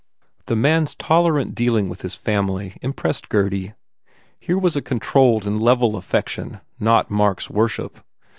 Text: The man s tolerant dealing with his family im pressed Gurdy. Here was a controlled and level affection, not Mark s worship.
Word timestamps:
The 0.47 0.55
man 0.55 0.81
s 0.85 0.95
tolerant 0.95 1.53
dealing 1.53 1.87
with 1.87 2.01
his 2.01 2.15
family 2.15 2.75
im 2.81 2.91
pressed 2.91 3.29
Gurdy. 3.29 3.73
Here 4.39 4.57
was 4.57 4.75
a 4.75 4.81
controlled 4.81 5.45
and 5.45 5.61
level 5.61 5.95
affection, 5.95 6.59
not 6.79 7.11
Mark 7.11 7.39
s 7.41 7.51
worship. 7.51 7.99